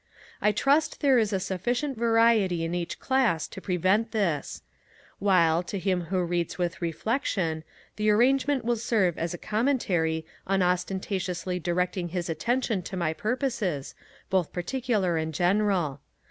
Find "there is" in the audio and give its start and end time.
1.01-1.31